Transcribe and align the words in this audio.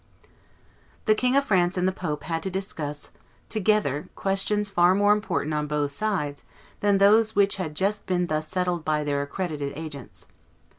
The 1.05 1.13
King 1.13 1.35
of 1.35 1.45
France 1.45 1.77
and 1.77 1.87
the 1.87 1.91
pope 1.91 2.23
had 2.23 2.41
to 2.41 2.49
discuss 2.49 3.11
together 3.49 4.09
questions 4.15 4.67
far 4.67 4.95
more 4.95 5.13
important 5.13 5.53
on 5.53 5.67
both 5.67 5.91
sides 5.91 6.41
than 6.79 6.97
those 6.97 7.35
which 7.35 7.57
had 7.57 7.75
just 7.75 8.07
been 8.07 8.25
thus 8.25 8.47
settled 8.47 8.83
by 8.83 9.03
their 9.03 9.21
accredited 9.21 9.73
agents. 9.75 10.25